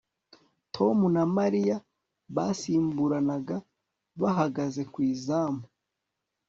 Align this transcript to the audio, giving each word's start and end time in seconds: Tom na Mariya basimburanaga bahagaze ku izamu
Tom 0.75 0.97
na 1.15 1.23
Mariya 1.37 1.75
basimburanaga 2.35 3.57
bahagaze 4.21 4.81
ku 4.91 4.97
izamu 5.11 5.63